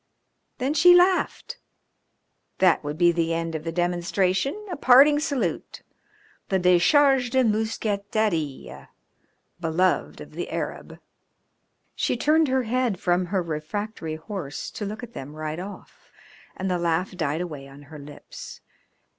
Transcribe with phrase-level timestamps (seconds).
[0.57, 1.59] Then she laughed.
[2.57, 5.83] That would be the end of the demonstration, a parting salute,
[6.49, 8.87] the decharge de mousqueterie
[9.59, 10.97] beloved of the Arab.
[11.93, 16.09] She turned her head from her refractory horse to look at them ride off,
[16.57, 18.61] and the laugh died away on her lips.